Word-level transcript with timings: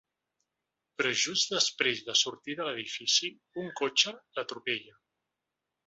Però 1.01 1.11
just 1.23 1.53
després 1.57 2.01
de 2.09 2.17
sortir 2.23 2.57
de 2.61 2.67
l’edifici, 2.69 3.33
un 3.65 3.71
cotxe 3.83 4.19
l’atropella. 4.21 4.99